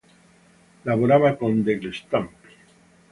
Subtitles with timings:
[0.85, 2.47] Lavorava con degli stampi.